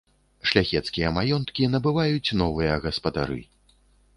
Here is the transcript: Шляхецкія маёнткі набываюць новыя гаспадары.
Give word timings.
Шляхецкія 0.51 1.11
маёнткі 1.17 1.69
набываюць 1.75 2.35
новыя 2.43 2.81
гаспадары. 2.87 3.39